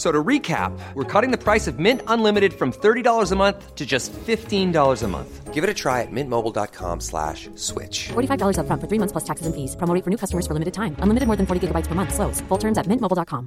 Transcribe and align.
So 0.00 0.10
to 0.10 0.24
recap, 0.24 0.72
we're 0.94 1.04
cutting 1.04 1.30
the 1.30 1.36
price 1.36 1.66
of 1.66 1.78
Mint 1.78 2.00
Unlimited 2.06 2.54
from 2.54 2.72
$30 2.72 3.32
a 3.32 3.36
month 3.36 3.74
to 3.74 3.84
just 3.84 4.14
$15 4.14 4.72
a 5.02 5.08
month. 5.08 5.52
Give 5.52 5.62
it 5.62 5.68
a 5.68 5.74
try 5.74 6.00
at 6.00 6.08
mintmobile.com 6.10 7.00
slash 7.00 7.50
switch. 7.54 8.08
$45 8.08 8.56
upfront 8.56 8.80
for 8.80 8.88
three 8.88 8.98
months 8.98 9.12
plus 9.12 9.24
taxes 9.28 9.44
and 9.44 9.54
fees. 9.54 9.76
Promo 9.76 9.92
for 10.02 10.08
new 10.08 10.16
customers 10.16 10.46
for 10.46 10.54
limited 10.54 10.72
time. 10.72 10.96
Unlimited 11.04 11.26
more 11.28 11.36
than 11.36 11.44
40 11.44 11.60
gigabytes 11.68 11.86
per 11.86 11.94
month. 11.94 12.14
Slows. 12.14 12.40
Full 12.48 12.58
terms 12.58 12.78
at 12.78 12.86
mintmobile.com. 12.88 13.46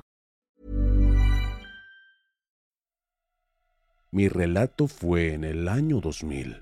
Mi 4.12 4.30
relato 4.30 4.88
fue 4.88 5.34
en 5.34 5.46
el 5.46 5.68
año 5.68 6.02
2000. 6.02 6.62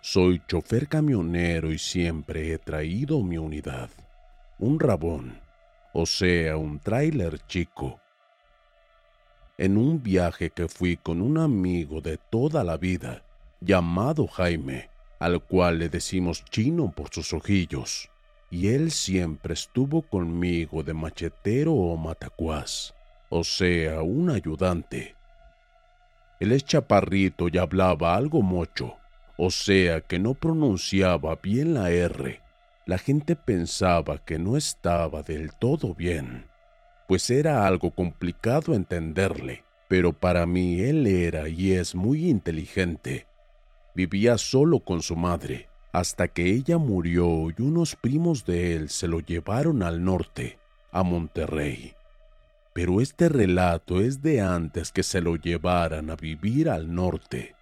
Soy 0.00 0.40
chofer 0.48 0.88
camionero 0.88 1.70
y 1.70 1.78
siempre 1.78 2.54
he 2.54 2.58
traído 2.58 3.22
mi 3.22 3.36
unidad. 3.36 3.90
Un 4.58 4.80
rabón, 4.80 5.38
o 5.92 6.06
sea, 6.06 6.56
un 6.56 6.78
tráiler 6.78 7.38
chico. 7.46 8.00
En 9.58 9.78
un 9.78 10.02
viaje 10.02 10.50
que 10.50 10.68
fui 10.68 10.98
con 10.98 11.22
un 11.22 11.38
amigo 11.38 12.02
de 12.02 12.18
toda 12.18 12.62
la 12.62 12.76
vida, 12.76 13.22
llamado 13.62 14.26
Jaime, 14.26 14.90
al 15.18 15.42
cual 15.42 15.78
le 15.78 15.88
decimos 15.88 16.44
chino 16.44 16.92
por 16.94 17.08
sus 17.08 17.32
ojillos, 17.32 18.10
y 18.50 18.68
él 18.68 18.90
siempre 18.90 19.54
estuvo 19.54 20.02
conmigo 20.02 20.82
de 20.82 20.92
machetero 20.92 21.72
o 21.72 21.96
matacuás, 21.96 22.94
o 23.30 23.44
sea, 23.44 24.02
un 24.02 24.28
ayudante. 24.28 25.16
Él 26.38 26.52
es 26.52 26.62
chaparrito 26.62 27.48
y 27.50 27.56
hablaba 27.56 28.14
algo 28.14 28.42
mocho, 28.42 28.96
o 29.38 29.50
sea 29.50 30.02
que 30.02 30.18
no 30.18 30.34
pronunciaba 30.34 31.34
bien 31.36 31.72
la 31.72 31.90
R. 31.90 32.42
La 32.84 32.98
gente 32.98 33.36
pensaba 33.36 34.18
que 34.18 34.38
no 34.38 34.58
estaba 34.58 35.22
del 35.22 35.52
todo 35.54 35.94
bien, 35.94 36.44
pues 37.06 37.30
era 37.30 37.66
algo 37.66 37.92
complicado 37.92 38.74
entenderle, 38.74 39.64
pero 39.88 40.12
para 40.12 40.46
mí 40.46 40.80
él 40.80 41.06
era 41.06 41.48
y 41.48 41.72
es 41.72 41.94
muy 41.94 42.28
inteligente. 42.28 43.26
Vivía 43.94 44.36
solo 44.38 44.80
con 44.80 45.02
su 45.02 45.16
madre, 45.16 45.68
hasta 45.92 46.28
que 46.28 46.44
ella 46.44 46.78
murió 46.78 47.48
y 47.50 47.62
unos 47.62 47.96
primos 47.96 48.44
de 48.44 48.74
él 48.74 48.90
se 48.90 49.08
lo 49.08 49.20
llevaron 49.20 49.82
al 49.82 50.04
norte, 50.04 50.58
a 50.90 51.02
Monterrey. 51.02 51.94
Pero 52.74 53.00
este 53.00 53.28
relato 53.28 54.00
es 54.00 54.20
de 54.20 54.42
antes 54.42 54.92
que 54.92 55.02
se 55.02 55.22
lo 55.22 55.36
llevaran 55.36 56.10
a 56.10 56.16
vivir 56.16 56.68
al 56.68 56.94
norte. 56.94 57.54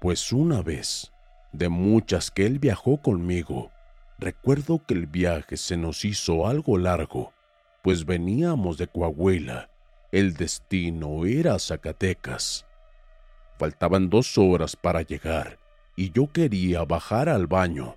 Pues 0.00 0.32
una 0.32 0.60
vez, 0.60 1.12
de 1.52 1.70
muchas 1.70 2.30
que 2.30 2.44
él 2.44 2.58
viajó 2.58 3.00
conmigo, 3.00 3.70
recuerdo 4.18 4.84
que 4.84 4.92
el 4.92 5.06
viaje 5.06 5.56
se 5.56 5.78
nos 5.78 6.04
hizo 6.04 6.46
algo 6.46 6.76
largo, 6.76 7.32
pues 7.86 8.04
veníamos 8.04 8.78
de 8.78 8.88
Coahuila. 8.88 9.70
El 10.10 10.34
destino 10.34 11.24
era 11.24 11.56
Zacatecas. 11.56 12.66
Faltaban 13.60 14.10
dos 14.10 14.36
horas 14.38 14.74
para 14.74 15.02
llegar 15.02 15.60
y 15.94 16.10
yo 16.10 16.26
quería 16.26 16.82
bajar 16.82 17.28
al 17.28 17.46
baño, 17.46 17.94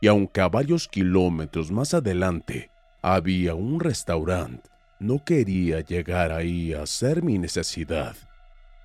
y 0.00 0.06
aunque 0.06 0.42
a 0.42 0.48
varios 0.48 0.86
kilómetros 0.86 1.72
más 1.72 1.92
adelante 1.92 2.70
había 3.02 3.56
un 3.56 3.80
restaurante, 3.80 4.70
no 5.00 5.24
quería 5.24 5.80
llegar 5.80 6.30
ahí 6.30 6.72
a 6.72 6.82
hacer 6.82 7.24
mi 7.24 7.36
necesidad, 7.36 8.14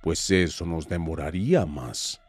pues 0.02 0.28
eso 0.28 0.66
nos 0.66 0.88
demoraría 0.88 1.66
más. 1.66 2.20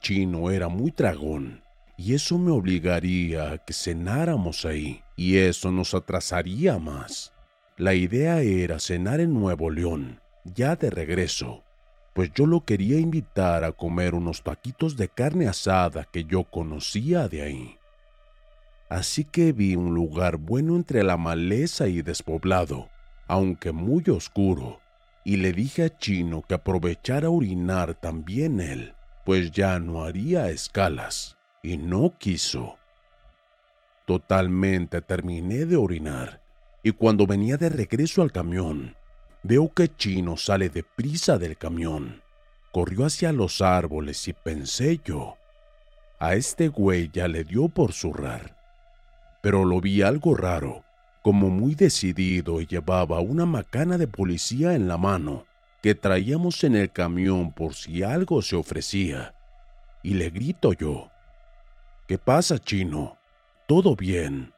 Chino 0.00 0.50
era 0.50 0.68
muy 0.68 0.90
tragón, 0.90 1.62
y 1.98 2.14
eso 2.14 2.38
me 2.38 2.50
obligaría 2.50 3.52
a 3.52 3.58
que 3.58 3.74
cenáramos 3.74 4.64
ahí, 4.64 5.02
y 5.16 5.36
eso 5.36 5.70
nos 5.70 5.92
atrasaría 5.92 6.78
más. 6.78 7.34
La 7.78 7.94
idea 7.94 8.40
era 8.40 8.80
cenar 8.80 9.20
en 9.20 9.32
Nuevo 9.32 9.70
León, 9.70 10.20
ya 10.42 10.74
de 10.74 10.90
regreso, 10.90 11.62
pues 12.12 12.32
yo 12.34 12.44
lo 12.44 12.64
quería 12.64 12.98
invitar 12.98 13.62
a 13.62 13.70
comer 13.70 14.16
unos 14.16 14.42
taquitos 14.42 14.96
de 14.96 15.08
carne 15.08 15.46
asada 15.46 16.04
que 16.04 16.24
yo 16.24 16.42
conocía 16.42 17.28
de 17.28 17.42
ahí. 17.42 17.78
Así 18.88 19.22
que 19.22 19.52
vi 19.52 19.76
un 19.76 19.94
lugar 19.94 20.38
bueno 20.38 20.74
entre 20.74 21.04
la 21.04 21.16
maleza 21.16 21.86
y 21.86 22.02
despoblado, 22.02 22.88
aunque 23.28 23.70
muy 23.70 24.02
oscuro, 24.08 24.80
y 25.22 25.36
le 25.36 25.52
dije 25.52 25.84
a 25.84 25.98
Chino 25.98 26.42
que 26.42 26.54
aprovechara 26.54 27.28
a 27.28 27.30
orinar 27.30 27.94
también 27.94 28.58
él, 28.58 28.94
pues 29.24 29.52
ya 29.52 29.78
no 29.78 30.02
haría 30.02 30.50
escalas, 30.50 31.36
y 31.62 31.76
no 31.76 32.18
quiso. 32.18 32.76
Totalmente 34.04 35.00
terminé 35.00 35.64
de 35.64 35.76
orinar, 35.76 36.40
y 36.82 36.92
cuando 36.92 37.26
venía 37.26 37.56
de 37.56 37.68
regreso 37.68 38.22
al 38.22 38.32
camión, 38.32 38.96
veo 39.42 39.72
que 39.72 39.88
Chino 39.88 40.36
sale 40.36 40.68
deprisa 40.68 41.38
del 41.38 41.56
camión. 41.56 42.22
Corrió 42.72 43.04
hacia 43.04 43.32
los 43.32 43.60
árboles 43.60 44.28
y 44.28 44.32
pensé 44.32 45.00
yo, 45.04 45.36
a 46.20 46.34
este 46.34 46.68
güey 46.68 47.10
ya 47.12 47.28
le 47.28 47.44
dio 47.44 47.68
por 47.68 47.92
zurrar. 47.92 48.56
Pero 49.42 49.64
lo 49.64 49.80
vi 49.80 50.02
algo 50.02 50.34
raro, 50.34 50.84
como 51.22 51.48
muy 51.48 51.74
decidido 51.74 52.60
y 52.60 52.66
llevaba 52.66 53.20
una 53.20 53.46
macana 53.46 53.98
de 53.98 54.06
policía 54.06 54.74
en 54.74 54.88
la 54.88 54.98
mano 54.98 55.46
que 55.82 55.94
traíamos 55.94 56.64
en 56.64 56.74
el 56.74 56.90
camión 56.90 57.52
por 57.52 57.74
si 57.74 58.02
algo 58.02 58.42
se 58.42 58.56
ofrecía. 58.56 59.34
Y 60.02 60.14
le 60.14 60.30
grito 60.30 60.72
yo, 60.72 61.10
¿qué 62.06 62.18
pasa, 62.18 62.58
chino? 62.58 63.16
¿Todo 63.66 63.94
bien? 63.94 64.52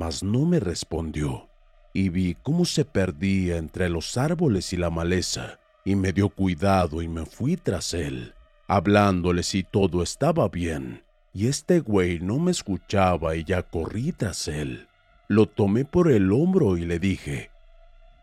Mas 0.00 0.22
no 0.22 0.46
me 0.46 0.60
respondió, 0.60 1.50
y 1.92 2.08
vi 2.08 2.34
cómo 2.42 2.64
se 2.64 2.86
perdía 2.86 3.58
entre 3.58 3.90
los 3.90 4.16
árboles 4.16 4.72
y 4.72 4.78
la 4.78 4.88
maleza, 4.88 5.60
y 5.84 5.94
me 5.94 6.14
dio 6.14 6.30
cuidado 6.30 7.02
y 7.02 7.08
me 7.08 7.26
fui 7.26 7.58
tras 7.58 7.92
él, 7.92 8.32
hablándole 8.66 9.42
si 9.42 9.62
todo 9.62 10.02
estaba 10.02 10.48
bien, 10.48 11.04
y 11.34 11.48
este 11.48 11.80
güey 11.80 12.18
no 12.18 12.38
me 12.38 12.50
escuchaba 12.50 13.36
y 13.36 13.44
ya 13.44 13.62
corrí 13.62 14.12
tras 14.12 14.48
él. 14.48 14.88
Lo 15.28 15.44
tomé 15.44 15.84
por 15.84 16.10
el 16.10 16.32
hombro 16.32 16.78
y 16.78 16.86
le 16.86 16.98
dije, 16.98 17.50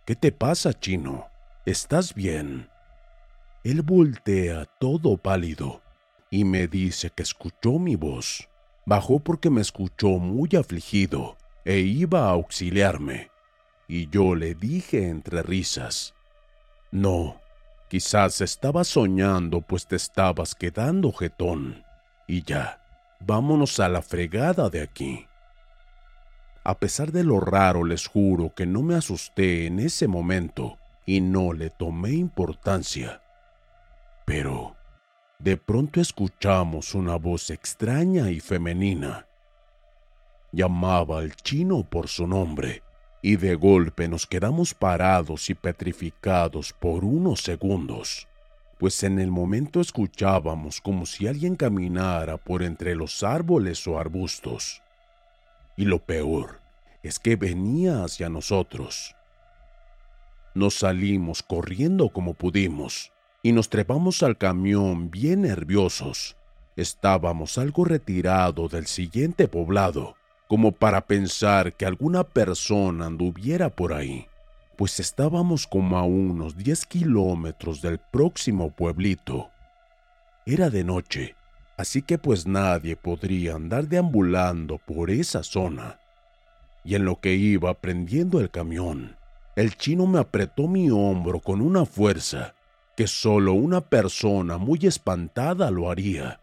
¿Qué 0.04 0.16
te 0.16 0.32
pasa, 0.32 0.74
chino? 0.74 1.28
¿Estás 1.68 2.16
bien? 2.16 2.70
Él 3.64 3.84
voltea 3.84 4.66
todo 4.80 5.16
pálido 5.16 5.84
y 6.32 6.44
me 6.44 6.68
dice 6.68 7.12
que 7.12 7.22
escuchó 7.22 7.78
mi 7.78 7.96
voz. 7.96 8.50
Bajó 8.88 9.20
porque 9.20 9.52
me 9.52 9.62
escuchó 9.62 10.08
muy 10.18 10.50
afligido 10.58 11.38
e 11.68 11.80
iba 11.80 12.30
a 12.30 12.32
auxiliarme. 12.32 13.30
Y 13.90 14.10
yo 14.10 14.36
le 14.36 14.56
dije 14.56 15.10
entre 15.10 15.44
risas, 15.44 16.14
No, 16.92 17.42
quizás 17.90 18.40
estaba 18.40 18.86
soñando 18.86 19.60
pues 19.60 19.86
te 19.86 19.98
estabas 19.98 20.56
quedando 20.56 21.12
jetón. 21.12 21.84
Y 22.26 22.44
ya, 22.44 22.82
vámonos 23.20 23.82
a 23.82 23.90
la 23.90 24.02
fregada 24.02 24.70
de 24.70 24.82
aquí. 24.82 25.28
A 26.64 26.80
pesar 26.80 27.12
de 27.12 27.26
lo 27.26 27.42
raro, 27.42 27.84
les 27.84 28.08
juro 28.08 28.54
que 28.56 28.66
no 28.66 28.82
me 28.82 28.96
asusté 28.96 29.66
en 29.66 29.80
ese 29.80 30.08
momento 30.08 30.78
y 31.06 31.20
no 31.20 31.52
le 31.52 31.70
tomé 31.70 32.12
importancia. 32.12 33.22
Pero 34.26 34.78
de 35.40 35.58
pronto 35.58 36.00
escuchamos 36.00 36.96
una 36.96 37.18
voz 37.18 37.50
extraña 37.50 38.32
y 38.32 38.40
femenina. 38.40 39.28
Llamaba 40.52 41.20
al 41.20 41.36
chino 41.36 41.84
por 41.84 42.08
su 42.08 42.28
nombre 42.28 42.84
y 43.22 43.36
de 43.36 43.56
golpe 43.56 44.08
nos 44.08 44.26
quedamos 44.26 44.74
parados 44.74 45.50
y 45.50 45.56
petrificados 45.56 46.74
por 46.74 47.04
unos 47.04 47.42
segundos, 47.42 48.28
pues 48.78 49.04
en 49.04 49.20
el 49.20 49.32
momento 49.32 49.82
escuchábamos 49.82 50.82
como 50.82 51.06
si 51.06 51.28
alguien 51.28 51.56
caminara 51.56 52.38
por 52.38 52.64
entre 52.64 52.96
los 52.96 53.24
árboles 53.24 53.88
o 53.88 54.00
arbustos. 54.00 54.82
Y 55.76 55.86
lo 55.86 56.00
peor 56.00 56.62
es 57.04 57.20
que 57.20 57.36
venía 57.36 58.04
hacia 58.04 58.30
nosotros. 58.30 59.16
Nos 60.54 60.76
salimos 60.76 61.44
corriendo 61.44 62.10
como 62.10 62.34
pudimos 62.34 63.12
y 63.44 63.52
nos 63.52 63.70
trepamos 63.70 64.24
al 64.24 64.38
camión 64.38 65.10
bien 65.12 65.44
nerviosos. 65.44 66.36
Estábamos 66.76 67.58
algo 67.58 67.86
retirado 67.86 68.68
del 68.68 68.88
siguiente 68.88 69.48
poblado, 69.48 70.17
como 70.48 70.72
para 70.72 71.02
pensar 71.02 71.74
que 71.74 71.86
alguna 71.86 72.24
persona 72.24 73.06
anduviera 73.06 73.70
por 73.70 73.94
ahí, 73.94 74.28
pues 74.76 75.00
estábamos 75.00 75.68
como 75.68 75.98
a 75.98 76.04
unos 76.04 76.56
10 76.56 76.86
kilómetros 76.86 77.82
del 77.82 78.00
próximo 78.00 78.72
pueblito. 78.72 79.50
Era 80.46 80.70
de 80.70 80.84
noche 80.84 81.38
así 81.78 82.02
que 82.02 82.18
pues 82.18 82.48
nadie 82.48 82.96
podría 82.96 83.56
andar 83.56 83.88
deambulando 83.88 84.80
por 84.80 85.12
esa 85.12 85.44
zona. 85.44 86.00
Y 86.84 86.96
en 86.96 87.06
lo 87.06 87.20
que 87.20 87.36
iba 87.36 87.74
prendiendo 87.76 88.40
el 88.42 88.50
camión, 88.50 89.16
el 89.56 89.76
chino 89.78 90.08
me 90.08 90.20
apretó 90.20 90.68
mi 90.68 90.90
hombro 90.90 91.40
con 91.40 91.62
una 91.62 91.86
fuerza 91.86 92.56
que 92.96 93.08
solo 93.08 93.54
una 93.54 93.82
persona 93.82 94.58
muy 94.58 94.80
espantada 94.84 95.70
lo 95.70 95.92
haría, 95.92 96.40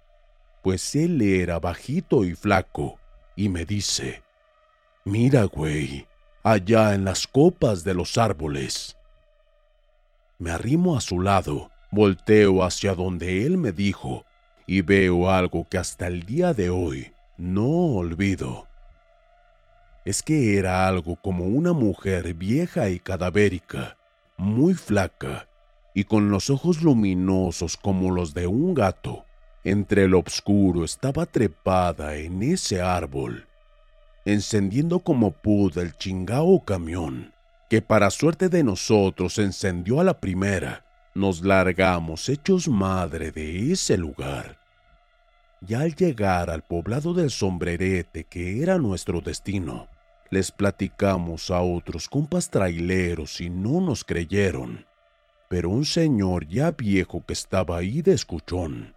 pues 0.63 0.95
él 0.95 1.21
era 1.21 1.59
bajito 1.59 2.25
y 2.25 2.35
flaco, 2.35 3.01
y 3.37 3.49
me 3.49 3.65
dice, 3.65 4.23
Mira, 5.05 5.45
güey, 5.45 6.07
allá 6.43 6.95
en 6.95 7.05
las 7.05 7.27
copas 7.27 7.85
de 7.85 7.95
los 7.95 8.17
árboles. 8.17 8.97
Me 10.39 10.51
arrimo 10.51 10.97
a 10.97 11.01
su 11.01 11.21
lado, 11.21 11.71
volteo 11.91 12.65
hacia 12.65 12.95
donde 12.95 13.47
él 13.47 13.57
me 13.59 13.73
dijo, 13.73 14.25
y 14.67 14.81
veo 14.81 15.31
algo 15.31 15.69
que 15.69 15.79
hasta 15.79 16.07
el 16.07 16.25
día 16.25 16.55
de 16.55 16.71
hoy 16.71 17.13
no 17.37 17.67
olvido. 17.67 18.67
Es 20.05 20.23
que 20.23 20.59
era 20.59 20.87
algo 20.87 21.17
como 21.17 21.45
una 21.47 21.73
mujer 21.73 22.35
vieja 22.35 22.89
y 22.89 22.99
cadavérica, 22.99 23.97
muy 24.37 24.75
flaca, 24.75 25.49
y 25.95 26.05
con 26.05 26.31
los 26.31 26.51
ojos 26.51 26.83
luminosos 26.83 27.77
como 27.77 28.11
los 28.11 28.35
de 28.35 28.47
un 28.47 28.75
gato. 28.75 29.24
Entre 29.67 30.05
el 30.05 30.15
oscuro 30.15 30.85
estaba 30.85 31.25
trepada 31.25 32.17
en 32.17 32.43
ese 32.43 32.83
árbol, 32.83 33.47
encendiendo 34.27 34.99
como 35.01 35.31
pudo 35.31 35.81
el 35.81 35.97
chingao 35.97 36.63
camión, 36.67 37.33
que 37.71 37.81
para 37.81 38.11
suerte 38.11 38.51
de 38.51 38.63
nosotros 38.63 39.39
encendió 39.39 40.01
a 40.01 40.05
la 40.05 40.21
primera 40.21 40.85
nos 41.15 41.41
largamos 41.41 42.29
hechos 42.29 42.69
madre 42.69 43.33
de 43.33 43.73
ese 43.73 43.97
lugar. 43.97 44.59
Y 45.67 45.73
al 45.73 45.95
llegar 45.95 46.51
al 46.51 46.61
poblado 46.61 47.15
del 47.15 47.31
sombrerete, 47.31 48.25
que 48.25 48.63
era 48.63 48.77
nuestro 48.77 49.23
destino, 49.23 49.89
les 50.29 50.53
platicamos 50.53 51.51
a 51.51 51.63
otros 51.63 52.11
compas 52.11 52.51
traileros 52.51 53.41
y 53.41 53.49
no 53.49 53.81
nos 53.81 54.05
creyeron. 54.05 54.85
Pero 55.49 55.71
un 55.71 55.87
señor 55.87 56.47
ya 56.47 56.71
viejo 56.73 57.25
que 57.25 57.33
estaba 57.33 57.79
ahí 57.79 58.03
de 58.03 58.13
escuchón 58.13 58.94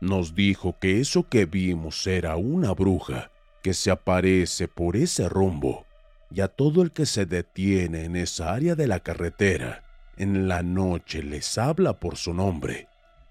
nos 0.00 0.34
dijo 0.34 0.78
que 0.78 1.00
eso 1.00 1.28
que 1.28 1.46
vimos 1.46 2.06
era 2.06 2.36
una 2.36 2.72
bruja 2.72 3.30
que 3.62 3.74
se 3.74 3.90
aparece 3.90 4.68
por 4.68 4.96
ese 4.96 5.28
rumbo 5.28 5.86
y 6.30 6.40
a 6.40 6.48
todo 6.48 6.82
el 6.82 6.92
que 6.92 7.06
se 7.06 7.26
detiene 7.26 8.04
en 8.04 8.16
esa 8.16 8.52
área 8.52 8.74
de 8.74 8.86
la 8.86 9.00
carretera 9.00 9.86
en 10.16 10.48
la 10.48 10.62
noche 10.62 11.22
les 11.22 11.58
habla 11.58 12.00
por 12.00 12.16
su 12.16 12.32
nombre, 12.32 12.88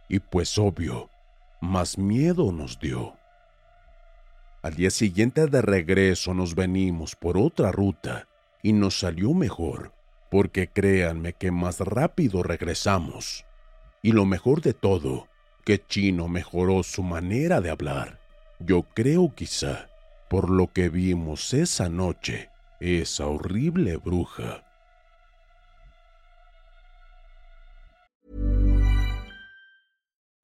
y 0.07 0.19
pues 0.19 0.57
obvio, 0.57 1.09
más 1.59 1.97
miedo 1.97 2.51
nos 2.51 2.79
dio. 2.79 3.15
Al 4.61 4.75
día 4.75 4.91
siguiente 4.91 5.47
de 5.47 5.61
regreso 5.61 6.33
nos 6.33 6.53
venimos 6.53 7.15
por 7.15 7.37
otra 7.37 7.71
ruta 7.71 8.27
y 8.61 8.73
nos 8.73 8.99
salió 8.99 9.33
mejor, 9.33 9.93
porque 10.29 10.67
créanme 10.67 11.33
que 11.33 11.51
más 11.51 11.79
rápido 11.79 12.43
regresamos. 12.43 13.45
Y 14.01 14.11
lo 14.11 14.25
mejor 14.25 14.61
de 14.61 14.73
todo, 14.73 15.27
que 15.65 15.83
Chino 15.85 16.27
mejoró 16.27 16.83
su 16.83 17.03
manera 17.03 17.59
de 17.59 17.71
hablar. 17.71 18.19
Yo 18.59 18.83
creo 18.93 19.33
quizá, 19.35 19.89
por 20.29 20.49
lo 20.49 20.67
que 20.71 20.89
vimos 20.89 21.53
esa 21.53 21.89
noche, 21.89 22.49
esa 22.79 23.25
horrible 23.27 23.97
bruja. 23.97 24.64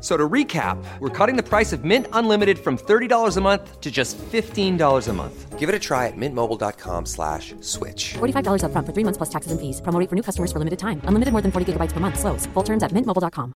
So 0.00 0.16
to 0.16 0.28
recap, 0.28 0.82
we're 0.98 1.10
cutting 1.10 1.36
the 1.36 1.42
price 1.42 1.72
of 1.74 1.84
Mint 1.84 2.06
Unlimited 2.12 2.58
from 2.58 2.78
$30 2.78 3.36
a 3.36 3.40
month 3.40 3.80
to 3.80 3.90
just 3.90 4.16
$15 4.16 5.08
a 5.08 5.12
month. 5.12 5.58
Give 5.58 5.68
it 5.68 5.74
a 5.74 5.78
try 5.78 6.06
at 6.08 6.16
mintmobile.com 6.16 7.04
slash 7.04 7.54
switch. 7.60 8.14
$45 8.14 8.64
upfront 8.64 8.86
for 8.86 8.94
three 8.94 9.04
months 9.04 9.18
plus 9.18 9.28
taxes 9.28 9.52
and 9.52 9.60
fees. 9.60 9.82
Promo 9.82 10.00
for 10.08 10.16
new 10.16 10.22
customers 10.22 10.50
for 10.52 10.58
limited 10.58 10.78
time. 10.78 11.02
Unlimited 11.04 11.32
more 11.32 11.42
than 11.42 11.52
40 11.52 11.72
gigabytes 11.72 11.92
per 11.92 12.00
month. 12.00 12.18
Slows. 12.18 12.46
Full 12.54 12.64
terms 12.64 12.82
at 12.82 12.92
mintmobile.com. 12.92 13.52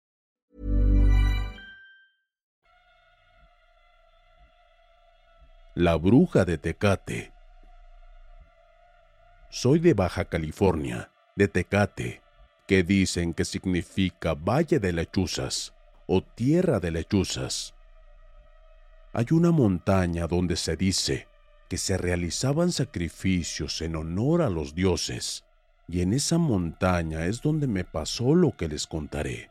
La 5.75 5.95
bruja 5.97 6.43
de 6.43 6.57
Tecate. 6.57 7.31
Soy 9.49 9.79
de 9.79 9.93
Baja 9.93 10.25
California, 10.25 11.11
de 11.35 11.47
Tecate, 11.47 12.21
que 12.67 12.83
dicen 12.83 13.33
que 13.33 13.45
significa 13.45 14.33
Valle 14.33 14.79
de 14.79 14.91
Lechuzas 14.91 15.73
o 16.07 16.21
Tierra 16.21 16.79
de 16.79 16.91
Lechuzas. 16.91 17.73
Hay 19.13 19.27
una 19.31 19.51
montaña 19.51 20.27
donde 20.27 20.55
se 20.55 20.75
dice 20.75 21.27
que 21.69 21.77
se 21.77 21.97
realizaban 21.97 22.71
sacrificios 22.71 23.81
en 23.81 23.95
honor 23.95 24.41
a 24.41 24.49
los 24.49 24.75
dioses, 24.75 25.45
y 25.87 26.01
en 26.01 26.13
esa 26.13 26.37
montaña 26.37 27.25
es 27.25 27.41
donde 27.41 27.67
me 27.67 27.83
pasó 27.83 28.35
lo 28.35 28.55
que 28.55 28.67
les 28.67 28.87
contaré. 28.87 29.49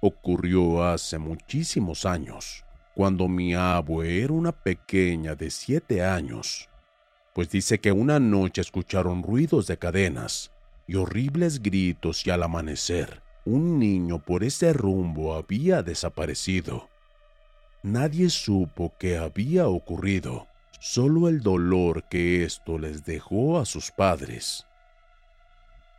Ocurrió 0.00 0.84
hace 0.84 1.18
muchísimos 1.18 2.06
años, 2.06 2.64
cuando 2.94 3.28
mi 3.28 3.54
abue 3.54 4.22
era 4.22 4.32
una 4.32 4.52
pequeña 4.52 5.34
de 5.34 5.50
siete 5.50 6.04
años, 6.04 6.68
pues 7.34 7.48
dice 7.50 7.78
que 7.78 7.92
una 7.92 8.18
noche 8.18 8.60
escucharon 8.60 9.22
ruidos 9.22 9.66
de 9.66 9.78
cadenas 9.78 10.50
y 10.86 10.96
horribles 10.96 11.62
gritos 11.62 12.26
y 12.26 12.30
al 12.30 12.42
amanecer, 12.42 13.22
un 13.44 13.78
niño 13.78 14.18
por 14.20 14.44
ese 14.44 14.72
rumbo 14.72 15.34
había 15.34 15.82
desaparecido. 15.82 16.88
Nadie 17.82 18.30
supo 18.30 18.92
qué 18.98 19.18
había 19.18 19.68
ocurrido, 19.68 20.46
solo 20.78 21.28
el 21.28 21.40
dolor 21.40 22.04
que 22.08 22.44
esto 22.44 22.78
les 22.78 23.04
dejó 23.04 23.58
a 23.58 23.64
sus 23.64 23.90
padres. 23.90 24.66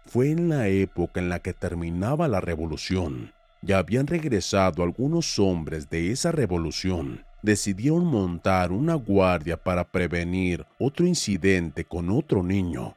Fue 0.06 0.32
en 0.32 0.50
la 0.50 0.68
época 0.68 1.20
en 1.20 1.30
la 1.30 1.40
que 1.40 1.54
terminaba 1.54 2.28
la 2.28 2.42
revolución. 2.42 3.34
Ya 3.62 3.78
habían 3.78 4.08
regresado 4.08 4.84
algunos 4.84 5.40
hombres 5.40 5.90
de 5.90 6.12
esa 6.12 6.32
revolución 6.32 7.26
decidieron 7.44 8.06
montar 8.06 8.72
una 8.72 8.96
guardia 8.96 9.58
para 9.58 9.84
prevenir 9.84 10.66
otro 10.80 11.06
incidente 11.06 11.84
con 11.84 12.10
otro 12.10 12.42
niño. 12.42 12.96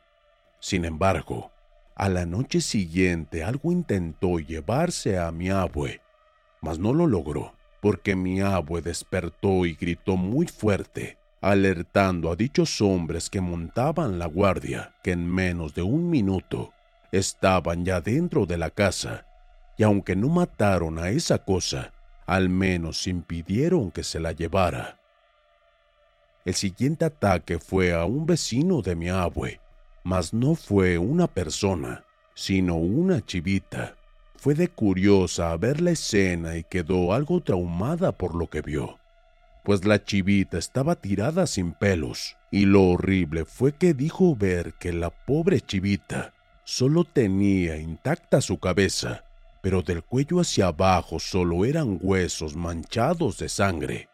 Sin 0.61 0.85
embargo, 0.85 1.51
a 1.97 2.11
la 2.11 2.27
noche 2.27 2.61
siguiente 2.61 3.43
algo 3.43 3.73
intentó 3.73 4.39
llevarse 4.39 5.19
a 5.19 5.33
mi 5.33 5.49
abue, 5.49 6.03
mas 6.61 6.79
no 6.79 6.93
lo 6.93 7.07
logró, 7.07 7.55
porque 7.81 8.15
mi 8.15 8.43
abue 8.43 8.83
despertó 8.83 9.65
y 9.65 9.75
gritó 9.75 10.19
muy 10.19 10.47
fuerte, 10.47 11.17
alertando 11.41 12.31
a 12.31 12.37
dichos 12.37 12.83
hombres 12.83 13.31
que 13.31 13.41
montaban 13.41 14.19
la 14.19 14.27
guardia, 14.27 14.95
que 15.03 15.13
en 15.13 15.27
menos 15.27 15.75
de 15.75 15.83
un 15.83 16.11
minuto 16.11 16.73
estaban 17.13 17.87
ya 17.87 18.03
dentro 18.03 18.45
de 18.45 18.59
la 18.59 18.71
casa, 18.71 19.27
y 19.79 19.83
aunque 19.83 20.17
no 20.17 20.29
mataron 20.29 20.99
a 20.99 21.09
esa 21.09 21.39
cosa, 21.39 21.93
al 22.27 22.51
menos 22.51 23.07
impidieron 23.07 23.91
que 23.91 24.03
se 24.03 24.21
la 24.21 24.33
llevara. 24.33 24.99
El 26.45 26.55
siguiente 26.55 27.07
ataque 27.07 27.59
fue 27.59 27.95
a 27.95 28.05
un 28.05 28.27
vecino 28.27 28.83
de 28.83 28.97
mi 28.97 29.09
abue, 29.09 29.61
mas 30.07 30.33
no 30.33 30.55
fue 30.55 30.99
una 30.99 31.27
persona, 31.27 32.05
sino 32.33 32.77
una 32.77 33.21
chivita. 33.27 33.97
Fue 34.37 34.55
de 34.55 34.69
curiosa 34.69 35.51
a 35.51 35.57
ver 35.57 35.81
la 35.81 35.91
escena 35.91 36.57
y 36.57 36.63
quedó 36.63 37.13
algo 37.13 37.41
traumada 37.41 38.13
por 38.13 38.37
lo 38.37 38.47
que 38.49 38.63
vio, 38.63 39.01
pues 39.65 39.85
la 39.85 40.05
chivita 40.05 40.59
estaba 40.59 40.95
tirada 40.95 41.49
sin 41.49 41.73
pelos, 41.73 42.37
y 42.53 42.67
lo 42.67 42.85
horrible 42.85 43.45
fue 43.45 43.73
que 43.73 43.95
dijo 43.95 44.37
ver 44.37 44.75
que 44.75 44.93
la 44.93 45.11
pobre 45.11 45.61
chivita 45.61 46.33
solo 46.63 47.03
tenía 47.03 47.77
intacta 47.77 48.41
su 48.41 48.61
cabeza 48.61 49.25
pero 49.67 49.83
del 49.83 50.05
cuello 50.05 50.39
hacia 50.39 50.69
abajo 50.69 51.19
solo 51.19 51.65
eran 51.65 51.99
huesos 52.01 52.55
manchados 52.55 53.39
de 53.39 53.49
sangre, 53.49 54.09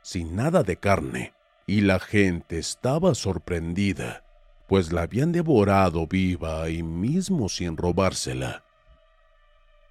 sin 0.00 0.36
nada 0.36 0.62
de 0.62 0.76
carne, 0.76 1.32
y 1.66 1.80
la 1.80 1.98
gente 1.98 2.60
estaba 2.60 3.16
sorprendida, 3.16 4.22
pues 4.68 4.92
la 4.92 5.02
habían 5.02 5.32
devorado 5.32 6.06
viva 6.06 6.62
ahí 6.62 6.82
mismo 6.82 7.48
sin 7.48 7.76
robársela. 7.76 8.64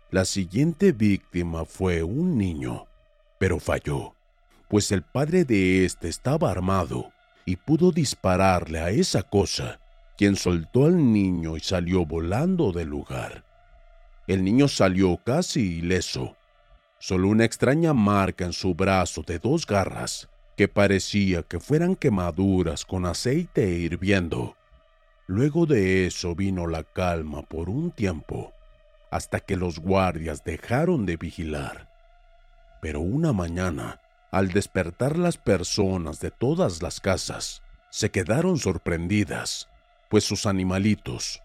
La 0.09 0.25
siguiente 0.25 0.91
víctima 0.91 1.65
fue 1.65 2.03
un 2.03 2.37
niño, 2.37 2.87
pero 3.37 3.59
falló, 3.59 4.15
pues 4.67 4.91
el 4.91 5.03
padre 5.03 5.45
de 5.45 5.85
éste 5.85 6.09
estaba 6.09 6.51
armado 6.51 7.11
y 7.45 7.55
pudo 7.55 7.91
dispararle 7.91 8.79
a 8.79 8.89
esa 8.89 9.23
cosa, 9.23 9.79
quien 10.17 10.35
soltó 10.35 10.85
al 10.85 11.11
niño 11.11 11.57
y 11.57 11.59
salió 11.61 12.05
volando 12.05 12.71
del 12.71 12.89
lugar. 12.89 13.43
El 14.27 14.43
niño 14.43 14.67
salió 14.67 15.17
casi 15.23 15.77
ileso, 15.77 16.35
solo 16.99 17.29
una 17.29 17.45
extraña 17.45 17.93
marca 17.93 18.45
en 18.45 18.53
su 18.53 18.75
brazo 18.75 19.23
de 19.23 19.39
dos 19.39 19.65
garras 19.65 20.29
que 20.55 20.67
parecía 20.67 21.41
que 21.43 21.59
fueran 21.59 21.95
quemaduras 21.95 22.85
con 22.85 23.05
aceite 23.05 23.67
hirviendo. 23.67 24.55
Luego 25.27 25.65
de 25.65 26.05
eso 26.05 26.35
vino 26.35 26.67
la 26.67 26.83
calma 26.83 27.43
por 27.43 27.69
un 27.69 27.91
tiempo, 27.91 28.53
hasta 29.11 29.39
que 29.39 29.55
los 29.55 29.79
guardias 29.79 30.43
dejaron 30.43 31.05
de 31.05 31.17
vigilar. 31.17 31.89
Pero 32.81 32.99
una 32.99 33.33
mañana, 33.33 34.01
al 34.31 34.49
despertar 34.49 35.17
las 35.17 35.37
personas 35.37 36.19
de 36.19 36.31
todas 36.31 36.81
las 36.81 36.99
casas, 36.99 37.61
se 37.89 38.09
quedaron 38.09 38.57
sorprendidas, 38.57 39.69
pues 40.09 40.23
sus 40.23 40.45
animalitos, 40.45 41.41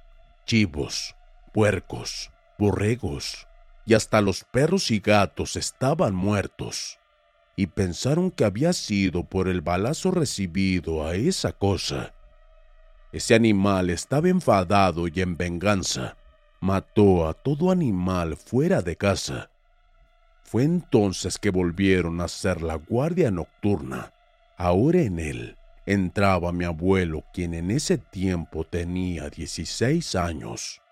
chivos, 0.46 1.14
puercos, 1.52 2.30
borregos 2.58 3.46
y 3.86 3.94
hasta 3.94 4.20
los 4.20 4.44
perros 4.44 4.90
y 4.90 4.98
gatos 4.98 5.56
estaban 5.56 6.14
muertos, 6.14 6.98
y 7.54 7.68
pensaron 7.68 8.30
que 8.30 8.44
había 8.44 8.72
sido 8.72 9.24
por 9.24 9.48
el 9.48 9.60
balazo 9.60 10.10
recibido 10.10 11.06
a 11.06 11.14
esa 11.14 11.52
cosa. 11.52 12.12
Ese 13.16 13.34
animal 13.34 13.88
estaba 13.88 14.28
enfadado 14.28 15.08
y 15.08 15.22
en 15.22 15.38
venganza 15.38 16.18
mató 16.60 17.26
a 17.26 17.32
todo 17.32 17.70
animal 17.70 18.36
fuera 18.36 18.82
de 18.82 18.94
casa. 18.96 19.48
Fue 20.44 20.64
entonces 20.64 21.38
que 21.38 21.48
volvieron 21.48 22.20
a 22.20 22.24
hacer 22.24 22.60
la 22.60 22.74
guardia 22.74 23.30
nocturna. 23.30 24.12
Ahora 24.58 25.00
en 25.00 25.18
él 25.18 25.56
entraba 25.86 26.52
mi 26.52 26.66
abuelo, 26.66 27.24
quien 27.32 27.54
en 27.54 27.70
ese 27.70 27.96
tiempo 27.96 28.64
tenía 28.64 29.30
16 29.30 30.14
años. 30.14 30.82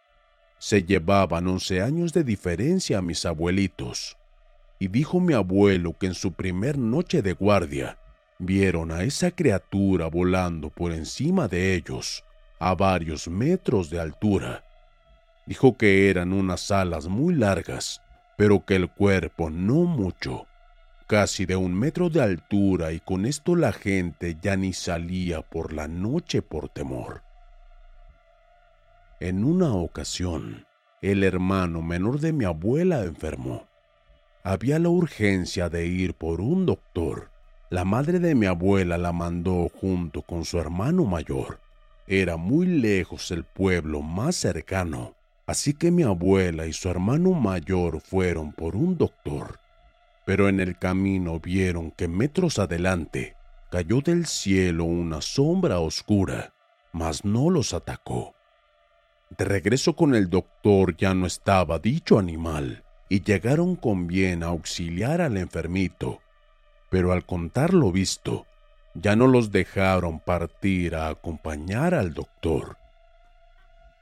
Se 0.57 0.83
llevaban 0.83 1.47
once 1.47 1.83
años 1.83 2.15
de 2.15 2.25
diferencia 2.25 2.97
a 2.97 3.03
mis 3.03 3.27
abuelitos, 3.27 4.17
y 4.79 4.89
dijo 4.89 5.21
mi 5.21 5.35
abuelo 5.35 5.95
que 5.99 6.07
en 6.07 6.15
su 6.15 6.33
primer 6.33 6.79
noche 6.79 7.21
de 7.21 7.35
guardia 7.35 7.99
vieron 8.39 8.91
a 8.91 9.03
esa 9.03 9.31
criatura 9.31 10.07
volando 10.09 10.71
por 10.71 10.93
encima 10.93 11.49
de 11.49 11.75
ellos, 11.75 12.25
a 12.59 12.75
varios 12.75 13.29
metros 13.29 13.91
de 13.91 14.01
altura. 14.01 14.65
Dijo 15.47 15.77
que 15.77 16.11
eran 16.11 16.33
unas 16.33 16.71
alas 16.71 17.07
muy 17.07 17.35
largas, 17.35 18.03
pero 18.37 18.65
que 18.65 18.77
el 18.77 18.91
cuerpo 18.91 19.51
no 19.51 19.85
mucho, 19.85 20.47
casi 21.07 21.47
de 21.47 21.57
un 21.57 21.75
metro 21.75 22.09
de 22.11 22.23
altura 22.23 22.93
y 22.93 23.01
con 23.01 23.27
esto 23.27 23.55
la 23.57 23.73
gente 23.73 24.37
ya 24.41 24.57
ni 24.57 24.73
salía 24.73 25.43
por 25.43 25.73
la 25.73 25.87
noche 25.87 26.43
por 26.43 26.69
temor. 26.69 27.23
En 29.21 29.45
una 29.45 29.73
ocasión, 29.73 30.67
el 31.01 31.23
hermano 31.23 31.83
menor 31.83 32.21
de 32.21 32.33
mi 32.33 32.45
abuela 32.45 33.05
enfermó. 33.05 33.69
Había 34.43 34.79
la 34.79 34.89
urgencia 34.89 35.69
de 35.69 35.87
ir 35.87 36.15
por 36.15 36.41
un 36.41 36.67
doctor. 36.67 37.31
La 37.71 37.85
madre 37.85 38.19
de 38.19 38.35
mi 38.35 38.47
abuela 38.47 38.99
la 38.99 39.13
mandó 39.13 39.69
junto 39.69 40.23
con 40.23 40.45
su 40.45 40.59
hermano 40.59 41.05
mayor. 41.05 41.61
Era 42.07 42.37
muy 42.37 42.67
lejos 42.67 43.31
el 43.31 43.45
pueblo 43.45 44.03
más 44.03 44.37
cercano, 44.37 45.15
así 45.47 45.73
que 45.73 45.91
mi 45.91 46.03
abuela 46.03 46.67
y 46.67 46.73
su 46.73 46.89
hermano 46.91 47.33
mayor 47.33 48.01
fueron 48.01 48.53
por 48.53 48.77
un 48.77 48.99
doctor. 48.99 49.59
Pero 50.27 50.49
en 50.49 50.61
el 50.61 50.79
camino 50.79 51.41
vieron 51.41 51.91
que 51.91 52.07
metros 52.07 52.59
adelante 52.59 53.35
cayó 53.71 54.01
del 54.03 54.27
cielo 54.27 54.85
una 54.85 55.21
sombra 55.21 55.81
oscura, 55.81 56.53
mas 56.93 57.25
no 57.25 57.51
los 57.51 57.75
atacó. 57.75 58.35
De 59.37 59.45
regreso 59.47 59.97
con 59.97 60.15
el 60.15 60.31
doctor 60.31 60.97
ya 60.97 61.15
no 61.15 61.27
estaba 61.27 61.79
dicho 61.79 62.19
animal 62.19 62.85
y 63.09 63.23
llegaron 63.23 63.75
con 63.75 64.07
bien 64.07 64.43
a 64.43 64.47
auxiliar 64.47 65.21
al 65.21 65.37
enfermito, 65.37 66.21
pero 66.95 67.11
al 67.11 67.27
contar 67.27 67.75
lo 67.75 67.91
visto, 67.91 68.47
ya 68.95 69.17
no 69.17 69.27
los 69.27 69.51
dejaron 69.51 70.21
partir 70.21 70.95
a 70.95 71.09
acompañar 71.09 71.93
al 71.93 72.15
doctor. 72.15 72.77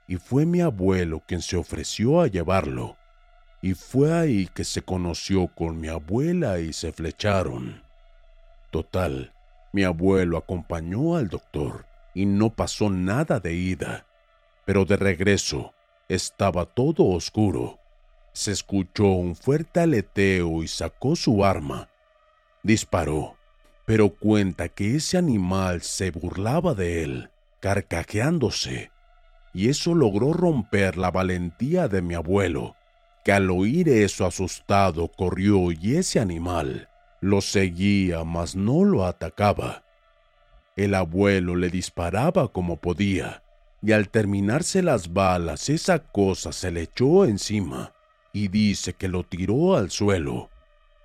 Y 0.07 0.17
fue 0.17 0.45
mi 0.45 0.61
abuelo 0.61 1.23
quien 1.27 1.41
se 1.41 1.57
ofreció 1.57 2.21
a 2.21 2.27
llevarlo, 2.27 2.99
y 3.63 3.73
fue 3.73 4.13
ahí 4.13 4.47
que 4.55 4.65
se 4.65 4.83
conoció 4.83 5.49
con 5.49 5.81
mi 5.81 5.89
abuela 5.89 6.61
y 6.61 6.75
se 6.75 6.93
flecharon. 6.93 7.83
Total, 8.71 9.33
mi 9.73 9.85
abuelo 9.85 10.37
acompañó 10.37 11.17
al 11.17 11.29
doctor 11.29 11.87
y 12.13 12.27
no 12.27 12.51
pasó 12.51 12.91
nada 12.91 13.41
de 13.41 13.55
ida 13.55 14.05
pero 14.65 14.85
de 14.85 14.97
regreso 14.97 15.75
estaba 16.09 16.67
todo 16.67 17.07
oscuro. 17.07 17.79
Se 18.33 18.53
escuchó 18.53 19.07
un 19.07 19.35
fuerte 19.35 19.81
aleteo 19.81 20.63
y 20.63 20.69
sacó 20.69 21.17
su 21.17 21.45
arma. 21.45 21.89
Disparó, 22.63 23.37
pero 23.85 24.11
cuenta 24.11 24.69
que 24.69 24.97
ese 24.97 25.19
animal 25.19 25.83
se 25.83 26.11
burlaba 26.11 26.75
de 26.75 27.03
él, 27.03 27.31
carcajeándose, 27.61 28.91
y 29.53 29.69
eso 29.69 29.95
logró 29.95 30.33
romper 30.33 30.97
la 30.97 31.11
valentía 31.11 31.89
de 31.89 32.03
mi 32.03 32.15
abuelo, 32.15 32.77
que 33.25 33.33
al 33.33 33.51
oír 33.51 33.89
eso 33.89 34.27
asustado 34.27 35.09
corrió 35.09 35.73
y 35.73 35.97
ese 35.97 36.21
animal 36.21 36.89
lo 37.21 37.41
seguía, 37.41 38.25
mas 38.25 38.57
no 38.57 38.85
lo 38.85 39.07
atacaba. 39.07 39.85
El 40.77 40.95
abuelo 40.95 41.55
le 41.55 41.69
disparaba 41.69 42.49
como 42.49 42.79
podía, 42.79 43.43
y 43.83 43.93
al 43.93 44.09
terminarse 44.09 44.83
las 44.83 45.13
balas 45.13 45.69
esa 45.69 46.01
cosa 46.01 46.53
se 46.53 46.71
le 46.71 46.83
echó 46.83 47.25
encima 47.25 47.93
y 48.33 48.49
dice 48.49 48.95
que 48.95 49.09
lo 49.09 49.25
tiró 49.25 49.77
al 49.77 49.91
suelo. 49.91 50.52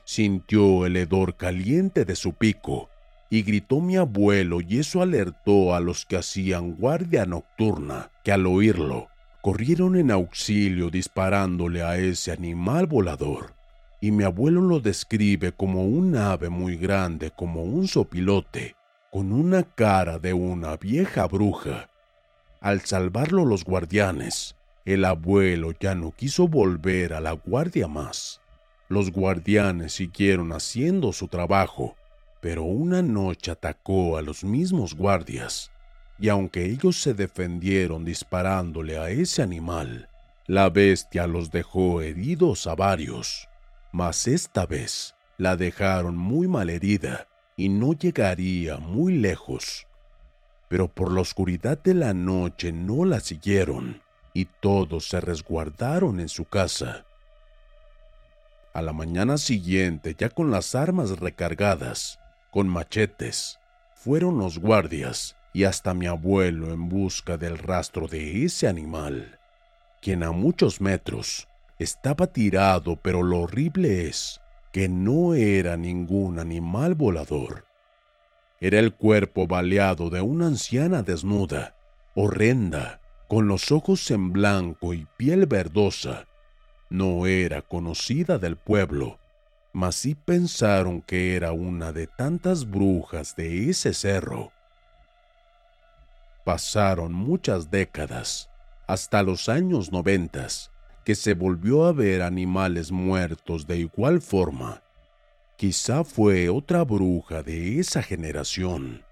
Sintió 0.10 0.86
el 0.86 0.96
hedor 0.96 1.36
caliente 1.36 2.06
de 2.06 2.16
su 2.16 2.32
pico 2.32 2.90
y 3.30 3.44
gritó 3.44 3.82
mi 3.82 3.98
abuelo 3.98 4.62
y 4.62 4.80
eso 4.80 5.02
alertó 5.02 5.76
a 5.76 5.82
los 5.82 6.06
que 6.06 6.16
hacían 6.16 6.76
guardia 6.76 7.26
nocturna, 7.26 8.10
que 8.24 8.32
al 8.32 8.48
oírlo 8.48 9.10
corrieron 9.42 9.98
en 9.98 10.12
auxilio 10.12 10.90
disparándole 10.90 11.84
a 11.84 11.98
ese 11.98 12.32
animal 12.32 12.88
volador. 12.88 13.54
Y 14.00 14.12
mi 14.12 14.24
abuelo 14.24 14.62
lo 14.62 14.80
describe 14.80 15.52
como 15.52 15.84
un 15.84 16.16
ave 16.16 16.48
muy 16.48 16.78
grande 16.78 17.32
como 17.32 17.64
un 17.64 17.90
sopilote, 17.90 18.78
con 19.12 19.34
una 19.34 19.64
cara 19.64 20.20
de 20.20 20.32
una 20.32 20.78
vieja 20.78 21.28
bruja 21.28 21.90
al 22.62 22.82
salvarlo 22.82 23.46
los 23.46 23.64
guardianes, 23.66 24.56
el 24.86 25.06
abuelo 25.06 25.74
ya 25.80 25.94
no 25.94 26.12
quiso 26.12 26.48
volver 26.48 27.14
a 27.14 27.22
la 27.22 27.34
guardia 27.34 27.88
más. 27.88 28.42
Los 28.89 29.12
guardianes 29.12 29.94
siguieron 29.94 30.53
haciendo 30.53 31.12
su 31.13 31.27
trabajo, 31.27 31.96
Pero 32.39 32.63
una 32.63 33.01
noche 33.01 33.50
atacó 33.50 34.15
a 34.15 34.22
los 34.22 34.44
mismos 34.44 34.94
guardias, 34.94 35.72
y 36.20 36.29
aunque 36.29 36.65
ellos 36.65 37.01
se 37.01 37.15
defendieron 37.15 38.06
disparándole 38.06 39.00
a 39.00 39.10
ese 39.10 39.41
animal, 39.41 40.08
la 40.46 40.70
bestia 40.70 41.25
los 41.25 41.50
dejó 41.50 42.01
heridos 42.01 42.67
a 42.67 42.75
varios. 42.75 43.50
Mas 43.91 44.27
esta 44.27 44.67
vez 44.67 45.15
la 45.38 45.58
dejaron 45.58 46.15
muy 46.15 46.48
mal 46.48 46.70
herida 46.70 47.27
y 47.58 47.70
no 47.70 47.94
llegaría 47.94 48.77
muy 48.77 49.13
lejos. 49.17 49.88
Pero 50.70 50.88
por 50.88 51.12
la 51.12 51.22
oscuridad 51.22 51.82
de 51.82 51.96
la 51.96 52.13
noche 52.13 52.72
no 52.72 53.03
la 53.03 53.20
siguieron 53.20 54.01
y 54.34 54.46
todos 54.46 55.10
se 55.10 55.20
resguardaron 55.20 56.20
en 56.20 56.29
su 56.29 56.46
casa. 56.46 57.07
A 58.78 58.84
la 58.84 58.94
mañana 58.94 59.40
siguiente, 59.40 60.16
ya 60.16 60.30
con 60.30 60.52
las 60.52 60.76
armas 60.76 61.20
recargadas, 61.20 62.20
con 62.52 62.68
machetes, 62.68 63.58
fueron 63.96 64.38
los 64.38 64.60
guardias 64.60 65.36
y 65.52 65.64
hasta 65.64 65.96
mi 65.96 66.06
abuelo 66.06 66.72
en 66.72 66.88
busca 66.88 67.38
del 67.38 67.58
rastro 67.58 68.08
de 68.08 68.46
ese 68.46 68.68
animal, 68.68 69.40
quien 70.00 70.22
a 70.22 70.32
muchos 70.32 70.80
metros 70.80 71.48
estaba 71.80 72.28
tirado, 72.28 72.98
pero 72.98 73.24
lo 73.24 73.40
horrible 73.40 74.06
es 74.06 74.42
que 74.72 74.88
no 74.88 75.34
era 75.34 75.76
ningún 75.76 76.38
animal 76.38 76.94
volador. 76.94 77.66
Era 78.60 78.78
el 78.78 78.94
cuerpo 78.94 79.48
baleado 79.48 80.12
de 80.12 80.22
una 80.22 80.46
anciana 80.46 81.02
desnuda, 81.02 81.76
horrenda, 82.14 83.02
con 83.28 83.48
los 83.48 83.72
ojos 83.72 84.12
en 84.12 84.32
blanco 84.32 84.94
y 84.94 85.08
piel 85.18 85.48
verdosa. 85.48 86.28
No 86.89 87.27
era 87.27 87.62
conocida 87.62 88.38
del 88.38 88.56
pueblo, 88.56 89.20
mas 89.74 89.96
sí 89.96 90.15
pensaron 90.15 91.01
que 91.01 91.36
era 91.36 91.51
una 91.51 91.91
de 91.91 92.08
tantas 92.08 92.70
brujas 92.70 93.36
de 93.36 93.70
ese 93.70 93.94
cerro. 93.94 94.51
Pasaron 96.46 97.12
muchas 97.12 97.70
décadas, 97.70 98.50
hasta 98.88 99.22
los 99.22 99.50
años 99.50 99.91
noventas, 99.91 100.72
que 101.03 101.13
se 101.13 101.34
volvió 101.34 101.86
a 101.86 101.91
ver 101.91 102.22
animales 102.22 102.91
muertos 102.91 103.67
de 103.67 103.77
igual 103.77 104.22
forma. 104.22 104.82
Quizá 105.58 106.06
fue 106.06 106.50
otra 106.50 106.84
bruja 106.84 107.44
de 107.44 107.79
esa 107.79 108.01
generación. 108.01 109.03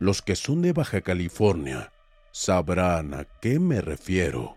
Los 0.00 0.22
que 0.22 0.34
son 0.34 0.62
de 0.62 0.72
Baja 0.72 1.02
California 1.02 1.92
sabrán 2.32 3.14
a 3.14 3.24
qué 3.40 3.60
me 3.60 3.80
refiero. 3.80 4.56